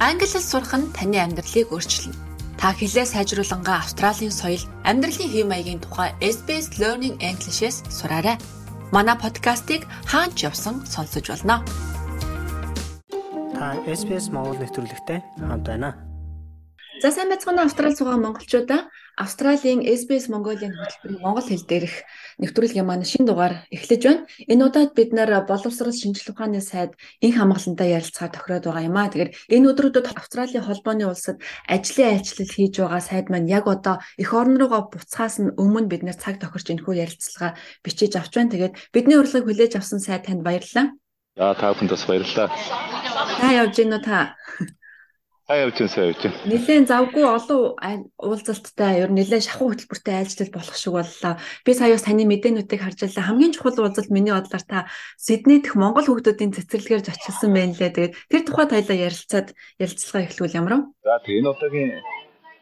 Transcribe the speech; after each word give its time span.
Англи 0.00 0.24
хэл 0.24 0.40
сурах 0.40 0.72
нь 0.80 0.88
таны 0.96 1.20
амьдралыг 1.20 1.68
өөрчилнө. 1.76 2.16
Та 2.56 2.72
хэлээ 2.72 3.04
сайжруулангаа 3.04 3.84
Австралийн 3.84 4.32
соёл, 4.32 4.64
амьдралын 4.88 5.28
хэв 5.28 5.44
маягийн 5.44 5.80
тухай 5.84 6.16
SBS 6.24 6.80
Learning 6.80 7.20
English-с 7.20 7.84
сураарай. 7.92 8.40
Манай 8.96 9.16
подкастыг 9.20 9.84
хаач 10.08 10.40
явсан 10.40 10.88
сонсож 10.88 11.28
болно. 11.28 11.60
Та 13.52 13.76
SBS 13.84 14.32
Монгол 14.32 14.56
нэвтрүүлэгтэй 14.56 15.20
хамт 15.36 15.68
байна. 15.68 16.09
За 17.00 17.08
сайн 17.08 17.32
байцгаана 17.32 17.64
Австрали 17.64 17.96
суугаа 17.96 18.20
монголчуудаа 18.20 18.92
Австралийн 19.16 19.80
SBS 19.88 20.28
Mongolia 20.28 20.68
хөтөлбөрийн 20.68 21.24
монгол 21.24 21.48
хэл 21.48 21.64
дээрх 21.64 21.96
нэвтрүүлгийн 22.44 22.84
маань 22.84 23.08
шинэ 23.08 23.24
дугаар 23.24 23.54
эхлэж 23.72 24.02
байна. 24.04 24.26
Энэ 24.52 24.64
удаад 24.68 24.92
бид 24.92 25.16
нэр 25.16 25.48
боловсрол 25.48 25.96
шинжилгээ 25.96 26.36
ухааны 26.36 26.60
сайд 26.60 26.92
инх 27.24 27.40
хамгаалалтаа 27.40 27.88
ярилцахаар 27.96 28.32
тохироод 28.36 28.64
байгаа 28.68 28.84
юм 28.84 28.96
аа. 29.00 29.08
Тэгэхээр 29.08 29.32
энэ 29.32 29.68
өдрүүдэд 29.72 30.06
Австралийн 30.12 30.64
холбооны 30.68 31.04
улсад 31.08 31.40
ажлын 31.72 32.20
айлчлал 32.20 32.52
хийж 32.52 32.74
байгаа 32.76 33.00
сайд 33.00 33.26
маань 33.32 33.48
яг 33.48 33.64
одоо 33.64 33.96
эх 34.20 34.30
орн 34.36 34.60
руугаа 34.60 34.92
буцахаас 34.92 35.40
нь 35.40 35.56
өмнө 35.56 35.88
бид 35.88 36.04
нэр 36.04 36.20
цаг 36.20 36.36
тохирч 36.36 36.68
энэхүү 36.68 37.00
ярилцлага 37.00 37.56
бичиж 37.80 38.12
авч 38.20 38.32
байна. 38.36 38.52
Тэгээд 38.52 38.74
бидний 38.92 39.16
урилгыг 39.16 39.48
хүлээж 39.48 39.72
авсан 39.80 40.04
сайд 40.04 40.28
танд 40.28 40.44
баярлалаа. 40.44 40.92
За 41.36 41.56
та 41.56 41.72
бүхэнд 41.72 41.92
бас 41.96 42.04
баярлалаа. 42.04 42.48
Та 43.40 43.46
явж 43.56 43.72
гин 43.76 43.96
үү 43.96 44.04
та? 44.04 44.36
Хаяа 45.50 45.66
явж 45.66 45.82
сайн 45.90 46.14
явж 46.14 46.22
байна. 46.22 46.46
Нилээн 46.46 46.86
завгүй 46.86 47.26
олон 47.26 48.06
уулзалттай 48.22 49.02
ер 49.02 49.10
нь 49.10 49.18
нилээн 49.18 49.42
шахуу 49.42 49.74
хөтөлбөртэй 49.74 50.14
айлчлал 50.22 50.54
болох 50.54 50.76
шиг 50.78 50.94
боллоо. 50.94 51.42
Би 51.66 51.74
сая 51.74 51.90
бас 51.90 52.06
таны 52.06 52.22
мэдээнүүдийг 52.22 52.78
харж 52.78 53.02
байлаа. 53.02 53.26
Хамгийн 53.26 53.54
чухал 53.58 53.74
уулзалт 53.82 54.14
миний 54.14 54.30
бодлоор 54.30 54.62
та 54.62 54.86
Сидней 55.18 55.58
дэх 55.58 55.74
Монгол 55.74 56.06
хүүхдүүдийн 56.06 56.54
цэцэрлэгээр 56.54 57.02
зочилсан 57.02 57.50
байна 57.50 57.74
лээ. 57.74 57.90
Тэгээд 57.90 58.14
тэр 58.30 58.42
тухай 58.46 58.66
тайлаа 58.70 58.98
ярилцаад 59.10 59.48
ярилцлага 59.82 60.26
эхлүүл 60.30 60.54
ямар 60.54 60.74
вэ? 60.78 60.82
За 61.02 61.18
тэг 61.26 61.34
энэ 61.42 61.50
удаагийн 61.50 61.90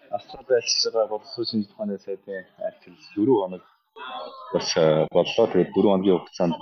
Австралид 0.09 0.49
айлчлж 0.49 0.83
байгаа 0.89 1.13
боловсрол 1.13 1.45
шинжилгээ 1.45 1.77
ухааны 1.77 1.97
сайдын 2.01 2.41
айлчлал 2.57 2.97
4 3.21 3.37
хоног 3.37 3.65
бас 4.57 4.69
боллоо. 5.13 5.47
Тэгээд 5.53 5.77
4 5.77 5.93
хоногийн 5.93 6.17
хугацаанд 6.25 6.57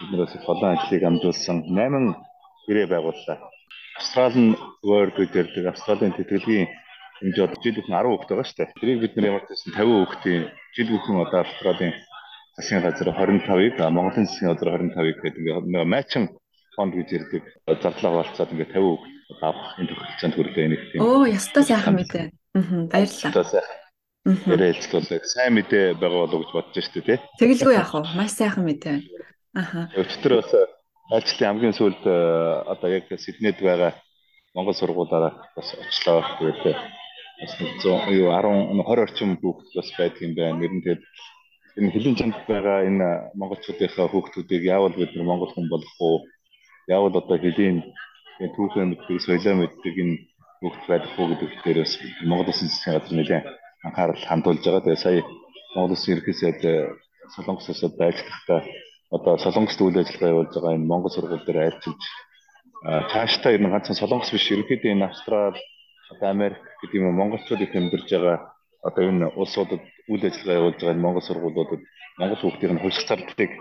бид 0.00 0.08
нэрээс 0.16 0.48
олон 0.48 0.72
ажлыг 0.80 1.02
амжуулсан 1.04 1.56
8 1.68 2.16
гэрээ 2.64 2.88
байгууллаа 2.88 3.57
Австралин 3.98 4.54
World 4.86 5.14
гэдэг 5.18 5.66
Австралийн 5.66 6.14
тэтгэлгийн 6.14 6.70
хэмжээ 7.18 7.44
одоо 7.50 7.58
жил 7.58 7.76
бүхэн 7.82 7.98
10 7.98 8.06
хүүхэд 8.06 8.30
байгаа 8.30 8.46
шүү 8.46 8.58
дээ. 8.62 8.78
Тэрийг 8.78 9.00
бид 9.02 9.14
нэр 9.18 9.28
ямар 9.28 9.42
ч 9.42 9.48
байсан 9.50 9.72
50 9.74 9.90
хүүхдийн 9.98 10.44
жил 10.78 10.88
бүхэн 10.94 11.16
одоо 11.18 11.38
Австралийн 11.42 11.94
засгийн 12.54 12.82
газар 12.86 13.08
25-ыг 13.10 13.74
Монголын 13.90 14.26
засгийн 14.30 14.50
газар 14.54 14.68
25-ыг 14.78 15.16
гэдэг 15.18 15.42
ингээ 15.42 15.84
матчин 15.84 16.24
фонд 16.78 16.94
гэж 16.94 17.08
ярддаг 17.10 17.42
зарлага 17.82 18.16
болцоод 18.22 18.52
ингээ 18.54 18.70
50 18.70 18.86
хүүхэд 18.86 19.42
авах 19.42 19.68
энэ 19.82 19.88
тохиолдолд 19.90 20.34
хүрлээ 20.38 20.66
нэг 20.70 20.82
тийм. 20.94 21.00
Оо, 21.02 21.26
ястаа 21.26 21.62
сайхан 21.66 21.94
мэдээ. 21.98 22.26
Аа, 22.54 22.86
баярлалаа. 22.86 23.30
Ястаа 23.34 23.46
сайхан. 23.50 23.78
Ярилцлуулаа 24.46 25.20
сайн 25.26 25.52
мэдээ 25.58 25.84
байгаа 25.98 26.22
болов 26.22 26.40
гэж 26.46 26.50
бодож 26.54 26.84
шүү 26.86 27.02
дээ. 27.02 27.18
Тэгэлгүй 27.40 27.74
яах 27.74 27.92
вэ? 27.98 28.14
Маш 28.14 28.30
сайхан 28.38 28.62
мэдээ. 28.62 28.96
Аха. 29.58 29.90
Өчтөр 29.96 30.32
бас 30.38 30.50
ажлын 31.08 31.48
хамгийн 31.48 31.76
сүүлд 31.76 32.04
э, 32.04 32.16
одоо 32.68 32.88
яг 32.92 33.08
Сиднейд 33.16 33.58
байгаа 33.60 33.92
Монгол 34.54 34.76
сургуулаараа 34.76 35.32
бас 35.56 35.68
очлоо. 35.72 36.20
Тэгээд 36.38 36.76
бас 37.40 37.52
100 37.80 38.12
юу 38.12 38.28
10 38.28 38.76
20 38.76 39.04
орчим 39.04 39.30
хүүхэд 39.40 39.72
бас 39.76 39.88
байдаг 39.96 40.20
юм 40.20 40.34
байна. 40.36 40.58
Нэр 40.60 40.72
нь 40.76 40.82
тэгээд 40.84 41.02
энэ 41.80 41.92
хөлийн 41.92 42.16
чамд 42.20 42.36
байгаа 42.44 42.84
энэ 42.88 43.08
монголчуудынхаа 43.40 44.08
хүүхдүүдийг 44.12 44.64
яавал 44.68 44.92
бид 44.92 45.12
нар 45.16 45.24
монгол 45.24 45.52
хүн 45.52 45.68
болох 45.72 45.96
уу? 46.00 46.18
Яавал 46.92 47.16
одоо 47.16 47.38
хөлийн 47.40 47.78
түүхээ 48.38 48.84
мэддэг, 48.84 49.16
соёлоо 49.24 49.54
мэддэг 49.64 49.94
энэ 50.02 50.14
хүүхд 50.60 50.82
байдаг 50.92 51.12
уу 51.16 51.28
гэдэг 51.32 51.50
дээр 51.64 51.78
бас 51.84 51.94
Монгол 52.28 52.50
Улсын 52.52 52.68
засгийн 52.68 52.94
газар 53.00 53.14
нэлээд 53.16 53.46
анхаарал 53.86 54.28
хандуулж 54.28 54.60
байгаа. 54.60 54.84
Тэгээд 54.84 55.04
сая 55.04 55.22
Монгол 55.72 55.94
Улсын 55.96 56.12
ерөнхий 56.12 56.36
сайд 56.36 56.60
э, 56.68 56.92
Солонгос 57.32 57.68
улсад 57.68 57.96
ажиллахдаа 57.96 58.60
одоо 59.16 59.34
солонгост 59.44 59.80
үйл 59.80 59.98
ажиллагаа 60.02 60.32
явуулж 60.34 60.52
байгаа 60.54 60.76
энэ 60.76 60.90
Монгол 60.90 61.12
сургууль 61.12 61.46
дээр 61.46 61.60
айлчилж 61.64 62.02
цаашдаа 63.12 63.52
ер 63.56 63.62
нь 63.62 63.72
ганцхан 63.72 63.96
солонгос 63.98 64.30
биш 64.32 64.46
ерөнхийдөө 64.52 64.90
энэ 64.92 65.08
Австрал 65.08 65.56
одоо 66.12 66.28
Америк 66.28 66.62
гэдэг 66.80 66.98
юм 67.00 67.16
монголчууд 67.16 67.64
их 67.64 67.74
амьдарж 67.74 68.08
байгаа 68.12 68.38
одоо 68.88 69.02
энэ 69.10 69.26
улсуудад 69.40 69.82
үйл 70.12 70.24
ажиллагаа 70.28 70.60
явуулж 70.60 70.78
байгаа 70.80 71.04
Монгол 71.04 71.24
сургуулиудад 71.26 71.82
Монгол 72.18 72.40
хүүхдийн 72.42 72.80
хувьсах 72.82 73.08
зардалтыг 73.08 73.52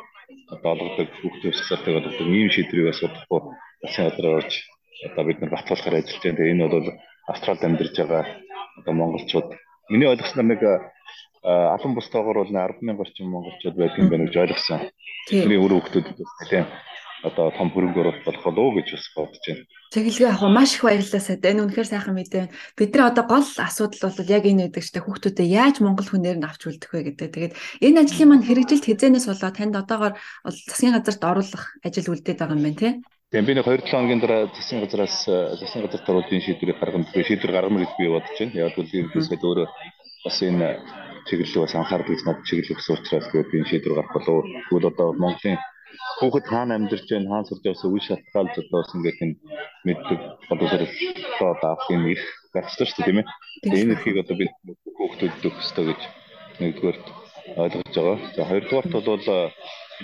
одоо 0.53 0.69
олгодог 0.75 1.09
хүүхдийн 1.21 1.51
хувьсах 1.51 1.69
зардалтыг 1.69 1.97
олгодог 1.97 2.27
ийм 2.27 2.49
шийдвэрийг 2.51 2.89
бас 2.91 3.03
удахгүй 3.03 3.41
засгийн 3.81 4.07
газар 4.07 4.27
орж 4.39 4.53
одоо 5.07 5.23
бид 5.25 5.39
нар 5.39 5.51
батлуулахаар 5.53 5.95
ажиллаж 5.97 6.23
байна. 6.23 6.37
Тэгээ 6.37 6.53
энэ 6.53 6.67
бол 6.75 6.87
Австралид 7.31 7.63
амьдарж 7.67 7.95
байгаа 7.97 8.23
одоо 8.79 8.93
монголчууд 8.93 9.49
миний 9.89 10.09
ойлгосноор 10.11 10.47
нэг 10.51 10.61
алан 11.47 11.95
бустайгаар 11.95 12.43
бол 12.43 12.51
100000 12.51 12.99
орчим 12.99 13.31
монголчууд 13.31 13.75
байдаг 13.79 13.99
юм 14.03 14.09
байна 14.11 14.27
гэж 14.27 14.35
ойлгосон. 14.43 14.81
Тэрний 15.31 15.59
өөр 15.59 15.79
хүмүүсд 15.79 16.19
нэлээд 16.43 16.67
одоо 17.23 17.49
том 17.55 17.71
хөрөнгө 17.71 17.99
оруулалт 18.01 18.25
болох 18.25 18.43
болов 18.43 18.63
уу 18.63 18.75
гэж 18.77 18.87
бас 18.93 19.05
бодож 19.15 19.43
байна. 19.47 19.63
Цэглэгээ 19.95 20.29
авах 20.29 20.51
маш 20.51 20.75
их 20.75 20.83
баярлалаа 20.83 21.23
сайд. 21.23 21.47
Энэ 21.47 21.63
үнэхээр 21.63 21.87
сайхан 21.87 22.15
мэдээ 22.19 22.41
байна. 22.45 22.55
Бидний 22.77 23.03
одоо 23.07 23.25
гол 23.25 23.47
асуудал 23.47 24.03
бол 24.03 24.31
яг 24.37 24.43
энэ 24.45 24.63
байдаг 24.67 24.83
ч 24.83 24.89
та 24.91 24.99
хүүхдүүдэд 25.01 25.47
яаж 25.47 25.75
монгол 25.79 26.09
хүнээр 26.11 26.37
нь 26.37 26.47
авч 26.47 26.61
үлдэх 26.67 26.91
вэ 26.91 27.01
гэдэг. 27.15 27.29
Тэгээд 27.31 27.53
энэ 27.81 27.99
ажлын 28.03 28.29
маань 28.29 28.45
хэрэгжилт 28.45 28.85
хязгаарнаас 28.85 29.27
болоод 29.31 29.55
танд 29.57 29.75
одоогоор 29.79 30.13
засгийн 30.45 30.95
газарт 30.99 31.23
оруулах 31.23 31.63
ажил 31.81 32.11
үлдээд 32.11 32.37
байгаа 32.37 32.57
юм 32.59 32.65
байна 32.67 32.81
тий. 32.83 32.93
Тийм 33.31 33.43
би 33.47 33.53
нэг 33.55 33.65
2-7 33.65 33.91
хоногийн 33.91 34.21
дараа 34.21 34.41
засгийн 34.51 34.83
газараас 34.83 35.15
засгийн 35.25 35.83
газарт 35.87 36.07
оруулалтын 36.11 36.43
шийдвэрийг 36.43 36.79
гаргана. 36.79 37.07
Шийдвэр 37.11 37.51
гаргана 37.55 37.81
гэж 37.81 37.91
би 37.97 38.05
бодож 38.11 38.35
байна. 38.39 38.55
Яг 38.55 38.75
бол 38.75 38.87
ерөнхийдөө 38.87 39.47
өөрөө 39.47 39.67
бас 40.27 40.37
энэ 40.43 40.69
чиглэлээ 41.27 41.63
бас 41.63 41.75
анхаарал 41.75 42.09
гэж 42.09 42.21
над 42.25 42.37
чиглэл 42.47 42.73
өгсөн 42.75 42.95
учраас 42.97 43.27
тэгээд 43.29 43.55
энэ 43.55 43.69
шийдвэр 43.69 43.95
гарах 43.97 44.13
болов. 44.15 44.45
Тэгвэл 44.67 44.89
одоо 44.91 45.07
Монголын 45.21 45.59
хүүхэд 46.19 46.45
хаана 46.51 46.73
амьдарч 46.77 47.05
байна, 47.09 47.29
хаана 47.31 47.47
сурч 47.47 47.61
байгааг 47.63 47.93
үе 47.93 48.01
шалтгаалж 48.07 48.53
одоо 48.61 48.77
бас 48.81 48.91
ингээд 48.95 49.23
энэ 49.23 49.35
мэддэг 49.87 50.19
боловсролтой 50.49 51.69
авах 51.71 51.85
юм 51.95 52.03
их 52.13 52.21
гарчдаг 52.53 52.87
шүү 52.87 52.97
дээ 52.97 53.07
тийм 53.07 53.19
ээ. 53.21 53.27
Энэ 53.81 53.93
эрхийг 53.93 54.17
одоо 54.23 54.35
бид 54.37 54.53
хүүхдүүдэд 54.97 55.47
өгөх 55.47 55.61
ёстой 55.63 55.85
гэж 55.89 56.01
нэгдүгээр 56.61 56.97
ойлгож 57.61 57.93
байгаа. 57.95 58.17
За 58.35 58.41
хоёрдугаарт 58.49 58.91
бол 58.93 59.51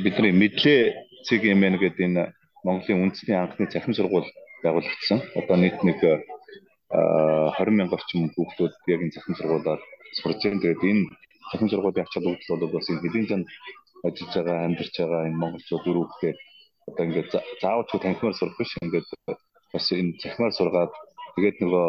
бидний 0.03 0.34
мэдлээ 0.41 0.81
цэг 1.28 1.41
юм 1.44 1.59
байна 1.61 1.78
гэдэг 1.78 2.05
энэ 2.07 2.23
Монголын 2.63 3.03
үндэсний 3.03 3.38
анхны 3.38 3.67
цахим 3.67 3.94
сургууль 3.94 4.29
байгуулагдсан. 4.63 5.19
Одоо 5.40 5.57
нийт 5.57 5.84
нэг 5.84 6.00
20 6.00 7.78
мянга 7.78 7.97
орчим 7.97 8.31
хүүхдүүд 8.31 8.73
яг 8.94 9.00
энэ 9.03 9.16
цахим 9.16 9.35
сургуулиар 9.35 9.81
байгаа. 10.22 10.62
Тэгээд 10.62 10.81
энэ 10.91 11.03
цахим 11.50 11.69
сургуулийн 11.69 12.06
ачаал 12.06 12.29
үйлдэл 12.29 12.62
бол 12.62 12.75
бас 12.78 12.88
энэ 12.90 13.03
хэдийн 13.03 13.28
зам 13.29 13.41
ажиллаж 14.07 14.34
байгаа, 14.35 14.57
амьдарч 14.68 14.96
байгаа 15.00 15.22
энэ 15.28 15.41
монголчууд 15.41 15.90
өрөвхтэй 15.90 16.34
одоо 16.90 17.03
ингээд 17.07 17.29
заавал 17.62 17.88
ч 17.88 17.91
танхимаар 17.97 18.38
сурах 18.38 18.57
биш 18.59 18.72
ингээд 18.84 19.07
бас 19.73 19.85
энэ 19.91 20.18
цахимаар 20.22 20.53
сургаад 20.56 20.94
тэгээд 21.35 21.57
нөгөө 21.63 21.88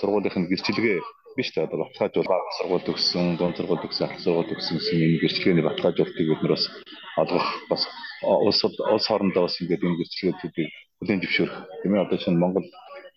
сургуулийнхын 0.00 0.48
гэрчлэгээ 0.50 0.98
биш 1.36 1.48
та 1.52 1.64
одоо 1.64 1.78
баталгаажуул 1.82 2.28
баг 2.28 2.44
сургууль 2.58 2.86
төгссөн, 2.86 3.36
дунд 3.38 3.56
сургууль 3.56 3.82
төгссөн, 3.82 4.06
ах 4.06 4.20
сургууль 4.20 4.50
төгссөн 4.50 4.78
энэ 4.92 5.20
гэрчлэгээний 5.22 5.64
баталгаажуултыг 5.64 6.26
бид 6.28 6.42
нар 6.42 6.52
бас 6.56 6.64
олгох 7.22 7.48
бас 7.70 7.82
улс 8.22 8.60
улс 8.64 9.06
хоорондоо 9.08 9.42
бас 9.46 9.56
ингээд 9.60 9.86
энэ 9.86 9.98
гэрчлэгээтүүдийг 10.00 10.70
бүлээн 11.00 11.22
зөвшөөрөх. 11.22 11.58
Тийм 11.82 11.94
ээ 11.94 12.04
одоо 12.04 12.18
чинь 12.20 12.42
Монгол 12.42 12.66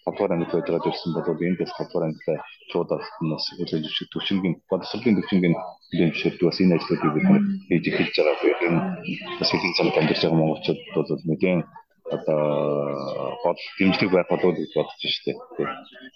5 0.05 0.13
дугаар 0.13 0.33
ангид 0.33 0.51
байж 0.53 0.67
байгаа 0.69 0.91
ирсэн 0.91 1.11
бол 1.13 1.45
энд 1.47 1.59
бас 1.61 1.73
5 1.77 1.89
дугаар 1.89 2.07
ангидаа 2.07 2.37
шууд 2.71 2.89
бас 2.93 3.45
хүлээж 3.57 3.71
авчих 3.89 4.09
төвчнгийн 4.13 4.55
боловсролын 4.69 5.17
төвчнгийн 5.17 5.55
хүлээж 5.57 6.11
авчирдаг 6.13 6.45
бас 6.49 6.59
энэ 6.61 6.75
ажлуудыг 6.77 7.11
бид 7.15 7.25
хийж 7.67 7.85
эхэлж 7.89 8.15
байгаа. 8.17 8.65
Энэ 8.67 8.79
бас 9.39 9.49
хэдийн 9.51 9.75
цагт 9.77 9.97
амьдарч 9.99 10.21
байгаа 10.21 10.39
монголчууд 10.39 10.79
бол 10.95 11.09
нэгэн 11.29 11.61
одоо 12.05 13.41
гол 13.41 13.57
дэмжлэг 13.79 14.11
байх 14.13 14.29
болов 14.29 14.45
уу 14.45 14.57
гэж 14.57 14.71
бодож 14.77 15.01
штэ. 15.01 15.33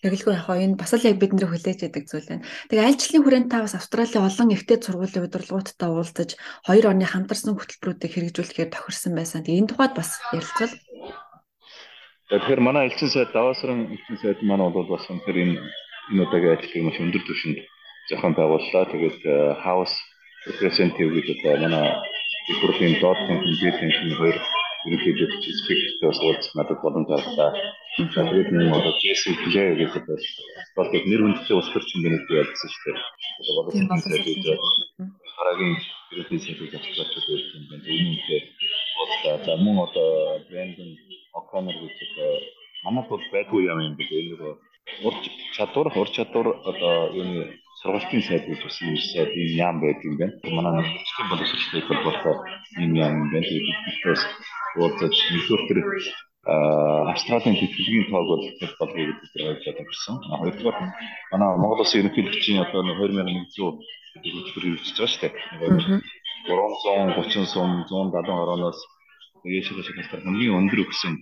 Тэгэлгүй 0.05 0.33
яг 0.37 0.49
энэ 0.49 0.77
бас 0.77 0.93
л 0.93 1.07
яг 1.09 1.17
бид 1.17 1.33
нэр 1.33 1.49
хүлээж 1.49 1.79
яадаг 1.89 2.05
зүйл 2.05 2.29
байна. 2.29 2.45
Тэгээ 2.69 2.85
айлчлалын 2.85 3.23
хүрээнд 3.25 3.49
та 3.49 3.65
бас 3.65 3.73
Австралийн 3.73 4.27
олон 4.29 4.53
ихтэй 4.53 4.77
сургуулийн 4.77 5.25
удирдлагуудтай 5.25 5.89
уулзаж 5.89 6.29
хоёр 6.69 6.85
орны 6.93 7.05
хамтарсан 7.09 7.57
хөтөлбөрүүдийг 7.57 8.13
хэрэгжүүлэхээр 8.13 8.69
тохирсон 8.69 9.13
байсан. 9.17 9.41
Тэгээ 9.41 9.61
энэ 9.65 9.71
тухайд 9.73 9.93
бас 9.97 10.21
ярилцвал 10.29 10.73
Тэгэхээр 12.29 12.61
манай 12.61 12.83
элчин 12.89 13.09
сайд 13.09 13.31
даваасран 13.33 13.79
элчин 13.95 14.17
сайд 14.21 14.39
маань 14.45 14.69
бол 14.69 14.85
бас 14.85 15.05
энэ 15.09 15.57
энэ 16.09 16.23
удаагийн 16.25 16.53
ажлыг 16.53 16.83
маш 16.85 16.97
өндөр 17.01 17.23
түвшинд 17.25 17.57
зохион 18.09 18.33
байгууллаа. 18.37 18.85
Тэгээд 18.93 19.19
хаус 19.63 19.93
representative 20.49 21.09
гэж 21.09 21.27
одоо 21.35 21.53
манай 21.65 21.87
Европын 22.53 22.93
доод 23.01 23.19
компьютерийн 23.29 24.13
хоёр 24.21 24.37
ерөнхийдөө 24.85 25.27
спикертэй 25.61 26.07
уулзах 26.09 26.53
надад 26.55 26.79
боломж 26.85 27.09
олгоо. 27.17 27.49
Тэгээд 27.97 28.49
нэг 28.53 28.77
одоо 28.77 28.93
Джесси 29.01 29.33
Плэй 29.43 29.69
гэж 29.81 29.91
одоо 29.99 30.17
бол 30.77 30.89
нэр 30.93 31.21
хүндтэй 31.25 31.55
улс 31.57 31.69
төрчин 31.73 31.99
гэнэ 32.03 32.17
гэж 32.23 32.29
ялсан 32.45 32.69
шүү 32.71 32.83
дээ. 32.85 32.97
Болов 33.57 33.73
уу. 33.73 35.09
Харагийн 35.35 35.75
ерөнхий 36.13 36.39
сайдыг 36.45 36.73
авчирч 36.77 36.97
байдаг 37.27 37.53
юм 37.57 37.63
байна. 37.69 37.85
Үнэхээр 37.89 38.45
бол 38.97 39.11
за 39.45 39.53
мөн 39.65 39.77
одоо 39.85 40.09
Брэндон 40.47 40.89
О'Коннор 41.39 41.77
гэж 41.81 41.97
одоо 42.05 42.31
манад 42.83 43.05
бол 43.11 43.23
байдгүй 43.33 43.61
юм 43.71 43.79
юм 43.87 43.95
бид 43.99 44.11
энэ 44.11 44.29
нөгөө 44.31 44.53
ур 45.07 45.15
чадвар 45.55 45.87
ур 46.01 46.09
чадвар 46.15 46.47
одоо 46.69 46.93
юуны 47.19 47.41
сургалтын 47.81 48.21
сайд 48.27 48.43
гэж 48.47 48.59
бас 48.63 48.77
юм 48.81 48.95
сайд 48.97 49.31
ийм 49.39 49.51
яам 49.65 49.77
байдаг 49.83 50.05
юм 50.09 50.15
байна. 50.19 50.35
Манай 50.57 50.73
нэгдсэн 50.83 51.25
боловсролтой 51.31 51.81
холбоотой 51.87 52.35
ийм 52.81 52.91
яам 53.03 53.13
юм 53.23 53.29
байна. 53.33 53.47
Бидээс 53.47 54.23
нэгдүгээр 54.75 55.63
тэр 55.67 55.79
Австралийн 57.11 57.59
тэтгэлийн 57.59 58.05
тоог 58.09 58.27
бол 58.31 58.43
тэр 58.59 58.71
болгоё 58.79 59.05
гэдэг 59.11 59.29
дээр 59.33 59.49
ойлгож 59.51 59.77
авсан. 59.83 60.15
Хоёрдугаар 60.39 60.77
манай 61.31 61.49
Монгол 61.59 61.83
Улсын 61.83 61.99
ерөнхийлөгчийн 62.01 62.63
одоо 62.63 62.81
2100 62.83 63.79
гэдэг 64.15 64.31
хөтөлбөр 64.33 64.65
хэрэгжиж 64.65 64.97
байгаа 64.97 65.11
шүү 65.11 65.21
дээ. 65.21 66.19
330 66.47 67.45
сум 67.53 67.69
170 67.85 68.43
орооноос 68.43 68.79
ээшээс 69.45 69.85
шалтгаалсан 69.85 70.23
хамгийн 70.25 70.57
өндөр 70.59 70.79
өгсөн 70.87 71.13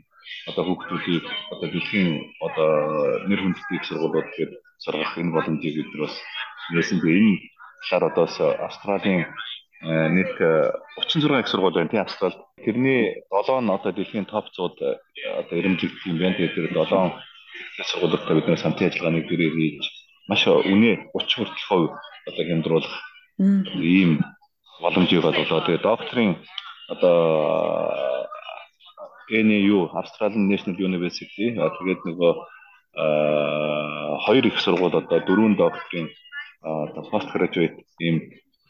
одоо 0.49 0.63
хүүхдүүдийг 0.65 1.25
одоо 1.53 1.67
дэлхийн 1.71 2.09
одоо 2.41 2.69
нэр 3.29 3.39
хүндтэй 3.41 3.79
сургуулиуд 3.83 4.29
гээд 4.37 4.51
сургах 4.83 5.17
энэ 5.17 5.35
боломжийг 5.35 5.75
бид 5.77 5.89
нар 5.91 6.03
бас 6.07 6.15
нээсэн. 6.73 6.99
Тэгээ 7.01 7.19
энэ 7.21 7.35
талаар 7.89 8.05
одоо 8.11 8.25
Австралийн 8.67 9.25
нийт 10.15 10.33
36 10.97 11.39
их 11.39 11.47
сургууль 11.47 11.73
байна 11.73 11.89
тийм 11.89 12.01
Австралид. 12.01 12.41
Тэрний 12.65 13.23
7 13.29 13.61
нь 13.61 13.69
одоо 13.69 13.91
дэлхийн 13.91 14.25
топ 14.25 14.49
100-д 14.49 14.79
одоо 15.41 15.55
ирэмжигдэх 15.59 16.07
юм 16.07 16.17
байна. 16.17 16.35
Тэгээд 16.35 16.55
тэр 16.55 16.67
7 16.73 17.13
сургуулиудтай 17.85 18.35
бид 18.35 18.47
нэр 18.47 18.59
самтын 18.59 18.87
ажиллагааны 18.89 19.21
гэрээ 19.29 19.51
хийж 19.53 19.85
маш 20.27 20.43
үнэ 20.47 21.13
30 21.13 21.35
хүртэл 21.37 21.93
одоо 22.27 22.43
хямдруулах 22.45 22.95
ийм 23.39 24.21
боломжийг 24.81 25.25
олголоо. 25.25 25.61
Тэгээд 25.65 25.85
докторийн 25.85 26.33
одоо 26.89 28.27
NAU 29.29 29.91
Australian 30.01 30.47
National 30.51 30.77
University 30.79 31.53
тэгээд 31.55 32.01
нөгөө 32.07 32.31
хоёр 34.25 34.43
их 34.47 34.57
сургууль 34.59 34.97
одоо 34.97 35.19
дөрвөн 35.27 35.55
докторийн 35.55 36.07
одоо 36.63 37.03
пост 37.11 37.29
гражуэйт 37.31 37.75
ийм 37.99 38.17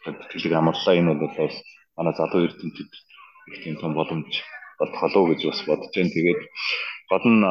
тэтгэлэг 0.04 0.54
амарлаа 0.54 0.96
энэ 1.00 1.14
бол 1.16 1.34
бас 1.38 1.56
манай 1.96 2.14
залуу 2.18 2.46
эрдэмтэд 2.46 2.92
их 3.48 3.58
тийм 3.64 3.76
том 3.82 3.94
боломж 3.94 4.34
болох 4.80 5.02
болов 5.02 5.30
гэж 5.30 5.42
бас 5.48 5.60
бодож 5.68 5.92
байна. 5.96 6.14
Тэгээд 6.16 6.42
гол 7.10 7.26
нь 7.26 7.42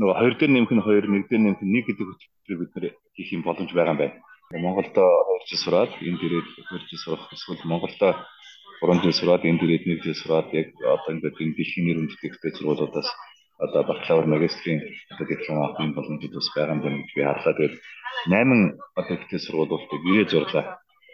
нөгөө 0.00 0.16
хоёр 0.20 0.34
дээр 0.36 0.52
нэмэх 0.52 0.72
нь 0.74 0.86
хоёр, 0.86 1.04
нэг 1.08 1.24
дээр 1.28 1.42
нэмэх 1.42 1.62
нь 1.62 1.72
нэг 1.72 1.84
гэдэг 1.86 2.06
хөтөлбөрийг 2.08 2.60
бид 2.60 2.72
нэр 2.74 2.86
хийх 3.14 3.30
юм 3.32 3.42
боломж 3.46 3.70
байгаа 3.72 3.94
юм 3.94 4.00
байна. 4.02 4.16
Монголд 4.64 4.92
2 4.96 5.48
жил 5.48 5.60
сураад 5.60 5.92
энэ 6.00 6.18
дээрээ 6.20 6.42
2 6.68 6.88
жил 6.88 7.00
сурах 7.04 7.32
эсвэл 7.32 7.62
Монголд 7.64 7.96
3 8.80 9.02
жил 9.02 9.14
сураад 9.18 9.42
энэ 9.44 9.58
дээрээ 9.60 9.98
1 9.98 10.04
жил 10.04 10.18
сураад 10.22 10.48
яг 10.54 10.68
одоо 10.94 11.10
ингээд 11.14 11.36
энэ 11.42 11.56
дэлхийн 11.58 11.84
нэр 11.86 11.98
хүндтэй 11.98 12.28
ихтэй 12.30 12.52
сургуулиудаас 12.54 13.08
одоо 13.64 13.82
бакалавр 13.90 14.26
магистрийн 14.34 14.80
одоо 15.12 15.26
диплом 15.26 15.58
авах 15.58 15.80
юм 15.82 15.92
боломжууд 15.94 16.34
бас 16.34 16.48
байгаа 16.54 16.74
юм 16.74 16.82
байна 16.82 16.98
гэж 17.02 17.10
би 17.14 17.22
харлаа. 17.26 17.54
Тэгээд 17.58 17.74
8 18.30 18.78
одоо 19.00 19.14
ихтэй 19.18 19.40
сургуулиудыг 19.42 20.02
ирээ 20.10 20.26
зурлаа. 20.30 20.64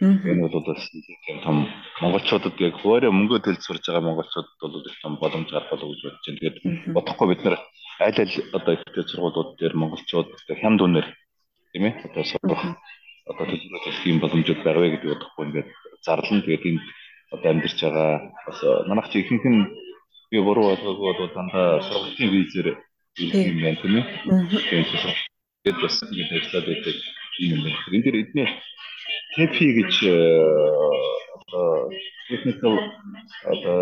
Энэ 0.03 0.43
бол 0.45 0.67
бас 0.69 0.83
тийм 1.25 1.39
том 1.47 1.57
монголчуудад 2.03 2.55
яг 2.61 2.77
өөрөө 2.85 3.13
мөнгө 3.15 3.39
төлж 3.41 3.61
сурж 3.65 3.85
байгаа 3.87 4.05
монголчуудад 4.09 4.61
бол 4.61 4.89
их 4.91 4.97
том 5.01 5.15
боломж 5.23 5.49
гарах 5.49 5.71
болов 5.73 5.89
гэж 5.89 6.01
бодож 6.05 6.25
байна. 6.27 6.41
Тэгээд 6.41 6.57
бодохгүй 6.97 7.27
бид 7.33 7.43
нар 7.45 7.57
аль 8.07 8.21
аль 8.21 8.37
одоо 8.59 8.73
ихтэй 8.75 9.05
сургуулиуд 9.09 9.51
дээр 9.57 9.75
монголчууд 9.81 10.29
хямд 10.61 10.81
үнээр 10.85 11.09
тийм 11.73 11.85
ээ 11.89 11.95
одоо 12.11 12.25
сурах 12.29 12.63
одоо 13.31 13.45
төлөвлөлт 13.49 13.85
хийх 13.87 14.05
юм 14.11 14.19
боломжууд 14.21 14.61
байгаа 14.67 14.83
вэ 14.83 14.91
гэдэг 14.99 15.11
бодохгүй 15.15 15.45
ингээд 15.47 15.69
зарлан 16.05 16.41
тэгээд 16.43 16.65
энд 16.69 16.83
одоо 17.35 17.51
амьдарч 17.51 17.79
байгаа 17.83 18.13
бас 18.47 18.61
манайх 18.89 19.09
чи 19.11 19.19
ихэнх 19.21 19.45
нь 19.53 19.63
би 20.31 20.39
буруу 20.47 20.71
ойлгоогүй 20.73 21.13
бол 21.19 21.35
дандаа 21.35 21.83
сургалтын 21.87 22.31
визээр 22.35 22.69
ирэх 23.23 23.47
юм 23.51 23.59
байна 23.63 23.79
тийм 23.83 23.95
ээ. 23.99 24.05
Тэгээд 25.63 25.79
бас 25.83 25.97
ингэж 26.03 26.31
ажиллаад 26.39 26.67
байдаг 26.69 26.97
юм 27.39 27.61
байна. 27.65 27.79
Энэ 27.95 28.05
дэр 28.05 28.17
эдний 28.23 28.49
TEFI 29.35 29.67
гэж 29.79 29.95
одоо 31.37 31.91
technical 32.29 32.75
одоо 33.53 33.79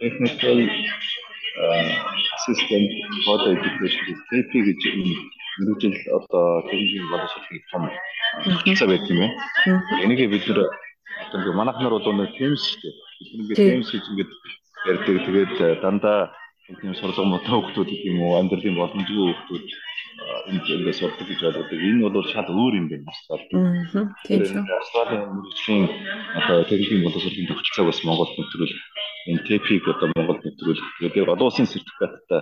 technical 0.00 0.58
assistant 2.36 2.90
for 3.24 3.38
education 3.54 4.16
TEFI 4.30 4.58
гэж 4.68 4.80
мөрөжл 5.60 5.96
одоо 6.18 6.46
техникийн 6.68 7.06
боловсролын 7.12 7.62
том 7.70 7.84
хэсэг 8.64 8.88
байт 8.88 9.04
юм 9.12 9.18
байна. 9.20 9.36
Энийг 10.04 10.30
бид 10.32 10.44
нэр 10.48 10.60
одоо 11.28 11.38
ингээ 11.40 11.58
манайх 11.58 11.78
нар 11.80 11.94
бол 11.94 12.12
нэг 12.16 12.32
темс 12.38 12.62
шүү 12.64 12.80
дээ. 12.80 12.94
Бид 13.20 13.30
ингээ 13.40 13.56
темс 13.70 13.88
гэж 13.92 14.04
ингээд 14.10 14.32
ярьдаг. 14.90 15.16
Тэгээд 15.26 15.52
э, 15.60 15.68
дандаа 15.84 16.20
тийм 16.66 16.94
сурлага 16.94 17.26
мотой 17.26 17.58
хүмүүс 17.60 17.90
юм 18.08 18.18
уу 18.22 18.38
амьдралын 18.40 18.78
боломжгүй 18.78 19.34
хүмүүс 19.34 19.66
энд 20.50 20.64
ингээ 20.68 20.96
сурдаг 21.00 21.26
гэж 21.26 21.40
боддог. 21.42 21.80
Энэ 21.80 22.08
бол 22.08 22.26
шал 22.30 22.48
өөр 22.48 22.74
юм 22.80 22.86
байна 22.90 23.08
бас. 23.08 23.20
Тийм 24.26 24.42
шүү. 24.44 24.62
Австралийн 24.62 25.22
мөрөжлийн 25.34 25.84
одоо 26.38 26.56
техникийн 26.70 27.04
боловсролын 27.04 27.48
төвчлэг 27.48 27.86
бас 27.88 28.00
Монголд 28.04 28.32
нэвтрүүл 28.36 28.74
энэ 29.30 29.44
ТЭП-ийг 29.48 29.84
одоо 29.88 30.08
Монголд 30.16 30.42
нэвтрүүл. 30.44 30.82
Тэгээд 31.00 31.32
олон 31.34 31.48
улсын 31.48 31.66
сертификаттай 31.66 32.40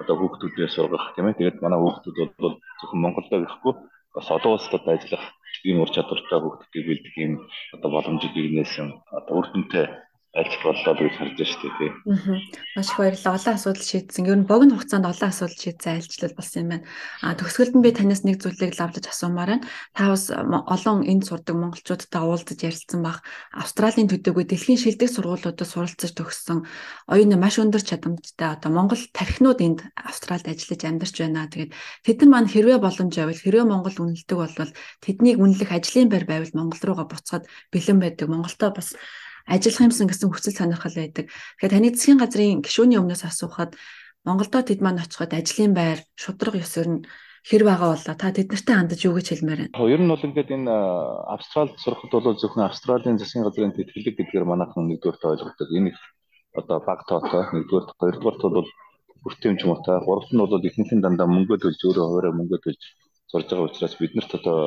одоо 0.00 0.14
хүүхдүүдээ 0.16 0.68
сургах 0.70 1.12
тийм 1.14 1.26
ээ. 1.28 1.38
Тэгээд 1.38 1.62
манай 1.64 1.80
хүүхдүүд 1.80 2.16
бол 2.40 2.54
зөвхөн 2.80 3.00
Монголд 3.02 3.30
гэхгүй 3.30 3.74
бас 4.14 4.28
олон 4.30 4.52
улсад 4.56 4.84
ажиллах 4.86 5.24
ийм 5.64 5.78
ур 5.82 5.90
чадвартай 5.94 6.38
хүүхдүүдийг 6.40 6.84
бэлдэх 6.86 7.14
ийм 7.18 7.32
одоо 7.74 7.90
боломжийг 7.94 8.34
нээсэн 8.56 8.88
одоо 9.18 9.34
үр 9.40 9.46
альж 10.36 10.52
боллоо 10.60 10.94
гэж 11.00 11.14
харж 11.16 11.38
шүү 11.40 11.70
дээ. 11.80 11.92
Аа. 12.12 12.36
Маш 12.76 12.88
их 12.92 12.98
баярлалаа. 13.00 13.40
Олон 13.40 13.54
асуудал 13.56 13.84
шийдсэн. 13.88 14.28
Ер 14.28 14.36
нь 14.36 14.44
богино 14.44 14.76
хугацаанд 14.76 15.08
олон 15.08 15.30
асуудал 15.32 15.56
шийдсэн 15.56 15.92
айлчлал 15.96 16.36
болсон 16.36 16.60
юм 16.60 16.68
байна. 16.76 16.84
Аа 17.24 17.34
төгсгөлд 17.40 17.74
нь 17.76 17.84
би 17.84 17.90
танаас 17.96 18.20
нэг 18.20 18.36
зүйлийг 18.44 18.76
лавлаж 18.76 19.06
асуумаар 19.08 19.50
байна. 19.56 19.66
Та 19.96 20.12
бас 20.12 20.28
олон 20.28 20.98
энд 21.08 21.24
сурдаг 21.24 21.56
монголчуудтай 21.56 22.20
уулзаж 22.20 22.60
ярилцсан 22.60 23.00
баг. 23.00 23.24
Австралийн 23.56 24.12
төдийгүй 24.12 24.44
дэлхийн 24.44 24.76
шилдэг 24.76 25.08
сургуулиудад 25.08 25.64
суралцаж 25.64 26.12
төгссөн 26.12 26.68
оюуны 27.08 27.40
маш 27.40 27.56
өндөр 27.56 27.80
чадамжтай 27.80 28.60
одоо 28.60 28.70
монгол 28.76 29.00
тархинууд 29.16 29.60
энд 29.64 29.88
Австралид 29.96 30.52
ажиллаж 30.52 30.82
амьдарч 30.84 31.16
байна. 31.16 31.48
Тэгээд 31.48 31.72
тэд 32.04 32.18
нар 32.28 32.30
маань 32.44 32.52
хэрвээ 32.52 32.76
боломж 32.76 33.14
байвал 33.16 33.40
хэрвээ 33.40 33.64
монгол 33.64 33.96
үнэлдэг 34.04 34.36
болвол 34.36 34.72
тэднийг 35.00 35.40
үнэлэх 35.40 35.72
ажлын 35.72 36.12
байр 36.12 36.28
байвал 36.28 36.52
монгол 36.52 36.82
руугаа 36.84 37.08
буцаад 37.08 37.48
бэлэн 37.72 37.98
байдаг. 38.04 38.28
Монголтой 38.28 38.70
бас 38.76 38.92
ажиллах 39.46 39.86
юмсан 39.88 40.06
гэсэн 40.10 40.30
хүсэл 40.30 40.58
сонирхол 40.58 40.96
байдаг. 40.98 41.26
Тэгэхээр 41.30 41.74
таны 41.74 41.90
засгийн 41.94 42.20
газрын 42.20 42.60
гишүүний 42.66 42.98
өмнөөс 42.98 43.22
асуухад 43.26 43.78
Монголдо 44.26 44.58
тэд 44.66 44.82
маань 44.82 44.98
очиход 44.98 45.32
ажлын 45.38 45.70
байр, 45.70 46.02
шудраг 46.18 46.58
ёсоор 46.58 46.88
нь 46.90 47.00
хэр 47.46 47.62
байгаа 47.62 47.94
болоо 47.94 48.14
та 48.18 48.34
тэд 48.34 48.50
нартай 48.50 48.74
хандаж 48.74 49.00
юу 49.06 49.14
гэж 49.14 49.26
хэлмээр 49.30 49.60
байна. 49.70 49.86
Ер 49.86 50.02
нь 50.02 50.10
бол 50.10 50.26
ингээд 50.26 50.50
энэ 50.50 50.66
Австралид 51.30 51.78
сурахад 51.78 52.10
бол 52.10 52.34
зөвхөн 52.34 52.66
Австралийн 52.66 53.22
засгийн 53.22 53.46
газрын 53.46 53.70
тэтгэлэг 53.70 54.18
гэдгээр 54.18 54.50
манайхан 54.50 54.90
нэгдүгээр 54.90 55.30
ойлгодог. 55.30 55.70
Энэ 55.70 55.94
их 55.94 55.98
одоо 56.58 56.78
баг 56.82 57.06
тоотой 57.06 57.46
нэгдүгээр 57.54 57.86
хоёрдугаар 58.02 58.54
бол 58.58 58.70
бүртэмж 59.22 59.60
муутай 59.62 59.98
гуравт 60.02 60.30
нь 60.34 60.42
бол 60.42 60.66
ихэнх 60.68 60.90
нь 60.90 61.04
дандаа 61.04 61.30
мөнгө 61.30 61.56
төлж 61.62 61.80
өөрөө 61.86 62.06
хоороо 62.10 62.34
мөнгө 62.34 62.58
төлж 62.66 62.82
сурж 63.30 63.46
байгаа 63.50 63.68
учраас 63.70 63.94
биднэрт 64.00 64.32
одоо 64.38 64.58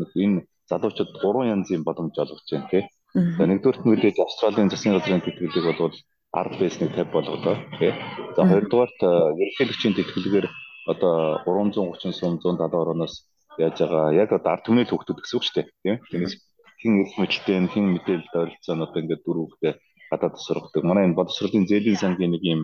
нэг 0.00 0.10
энэ 0.24 0.38
залуучууд 0.70 1.10
гурван 1.22 1.52
янзын 1.54 1.84
боломж 1.84 2.14
олгож 2.22 2.48
байна 2.52 2.68
тийм 2.72 2.84
За 3.14 3.46
нэгдүгürt 3.46 3.86
нь 3.86 3.90
мэдээж 3.94 4.16
Австралийн 4.18 4.70
засгийн 4.70 4.98
газрын 4.98 5.22
тэтгэлэг 5.22 5.78
бол 5.78 5.94
ард 6.34 6.54
байсныг 6.58 6.90
50 6.98 7.14
болгодоо 7.14 7.56
тий. 7.78 7.94
За 8.34 8.42
хоёрдугаарт 8.42 8.98
ерөнхийлөгчийн 9.38 9.94
тэтгэлгээр 9.94 10.46
одоо 10.90 11.38
330 11.46 12.10
сум 12.10 12.42
170 12.42 12.74
орноос 12.74 13.14
яаж 13.62 13.78
байгаа 13.78 14.18
яг 14.18 14.30
одоо 14.34 14.50
ард 14.50 14.66
түмний 14.66 14.86
хөвгтүүд 14.90 15.22
гэсэн 15.22 15.36
үг 15.38 15.44
шүү 15.46 15.54
дээ 15.54 15.66
тийм. 15.82 15.96
Тиймээс 16.10 16.34
хин 16.82 16.92
их 17.06 17.14
мэдлэлтэй 17.14 17.56
хин 17.70 17.86
мэдээлэлд 17.94 18.34
ойролцоо 18.34 18.74
нь 18.74 18.84
одоо 18.86 18.98
ингээд 18.98 19.22
дөрөв 19.22 19.46
хөвгтэй 19.46 19.72
гадаад 20.10 20.34
сургадаг. 20.42 20.82
Манай 20.82 21.06
энэ 21.06 21.18
боловсролын 21.18 21.70
зээлийн 21.70 22.02
сангийн 22.02 22.34
нэг 22.34 22.42
юм 22.42 22.60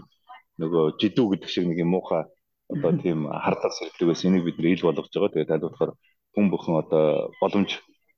нөгөө 0.59 0.99
жидүү 0.99 1.27
гэдэг 1.31 1.51
шиг 1.51 1.65
нэг 1.71 1.79
юм 1.79 1.95
муухай 1.95 2.27
одоо 2.75 2.91
тийм 2.99 3.31
хардлага 3.31 3.79
сэргэлэг 3.79 4.09
байсан. 4.11 4.35
Энийг 4.35 4.45
бид 4.51 4.59
нэр 4.59 4.75
ил 4.75 4.87
болгож 4.87 5.15
байгаа. 5.15 5.31
Тэгээд 5.31 5.51
тайлбарлахаар 5.51 5.93
хүн 6.35 6.47
бүхэн 6.51 6.75
одоо 6.83 7.05
боломж 7.39 7.71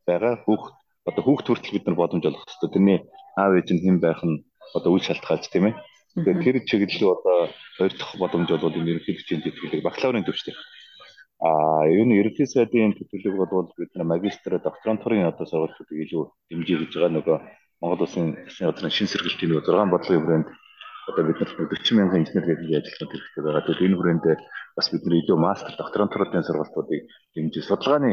байгаа. 0.09 0.41
Хүүхд 0.49 0.75
одоо 1.09 1.23
хүүхд 1.25 1.47
хүртэл 1.47 1.75
бид 1.77 1.87
нар 1.87 1.97
боломж 1.99 2.25
олох 2.27 2.45
хэрэгтэй. 2.47 2.71
Тэрний 2.73 2.99
аав 3.37 3.53
ээж 3.59 3.69
нь 3.75 3.83
хэн 3.83 3.99
байх 3.99 4.23
нь 4.23 4.43
одоо 4.77 4.91
үйл 4.95 5.07
шалтгаалж 5.07 5.47
тийм 5.51 5.65
ээ. 5.71 5.75
Тэгэхээр 6.13 6.59
тэр 6.63 6.69
чиглэлөө 6.69 7.11
одоо 7.17 7.39
хоёр 7.77 7.93
дахь 7.97 8.15
боломж 8.21 8.49
бол 8.53 8.79
энэ 8.79 8.91
ерөнхийлөгчийн 8.93 9.43
тэтгэлэг 9.43 9.83
бакалаврын 9.83 10.27
төвчтэй. 10.29 10.55
А 11.43 11.51
ер 11.91 12.05
нь 12.07 12.19
ерөнхий 12.21 12.47
сайдын 12.47 12.95
тэтгэлэг 12.95 13.35
бол 13.35 13.73
бид 13.75 13.91
нар 13.97 14.07
магистр 14.13 14.61
докторантурын 14.61 15.27
одоо 15.33 15.47
сургалтуудыг 15.49 15.99
илүү 16.05 16.25
дэмжиж 16.53 16.93
байгаа 16.95 17.11
нөгөө 17.17 17.39
Монгол 17.83 18.05
Улсын 18.07 18.39
засгийн 18.47 18.71
газрын 18.71 18.95
шин 18.95 19.11
сэргэлтийн 19.11 19.51
нөгөө 19.51 19.67
6 19.67 19.91
бодлогын 19.91 20.23
хүрээнд 20.23 20.49
одоо 21.11 21.23
бид 21.27 21.39
нар 21.41 21.51
40 21.51 21.99
мянган 21.99 22.21
инженер 22.23 22.47
гэдэг 22.47 22.79
ажиллах 22.79 23.11
хэрэгтэй 23.11 23.43
байгаа. 23.43 23.65
Тэгэхээр 23.67 23.89
энэ 23.91 23.99
хүрээнд 23.99 24.25
бас 24.77 24.87
бид 24.93 25.03
нар 25.03 25.19
илүү 25.19 25.39
мастер 25.41 25.75
докторантурын 25.75 26.47
сургалтуудыг 26.47 27.01
дэмжиж 27.35 27.65
судалгааны 27.67 28.13